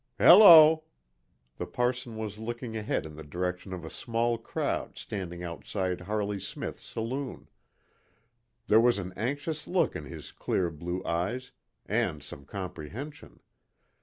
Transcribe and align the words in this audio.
Hello!" 0.17 0.85
The 1.57 1.67
parson 1.67 2.17
was 2.17 2.39
looking 2.39 2.75
ahead 2.75 3.05
in 3.05 3.15
the 3.17 3.23
direction 3.23 3.71
of 3.71 3.85
a 3.85 3.91
small 3.91 4.39
crowd 4.39 4.97
standing 4.97 5.43
outside 5.43 6.01
Harley 6.01 6.39
Smith's 6.39 6.81
saloon. 6.81 7.47
There 8.65 8.81
was 8.81 8.97
an 8.97 9.13
anxious 9.15 9.67
look 9.67 9.95
in 9.95 10.05
his 10.05 10.31
clear 10.31 10.71
blue 10.71 11.03
eyes, 11.05 11.51
and 11.85 12.23
some 12.23 12.45
comprehension. 12.45 13.41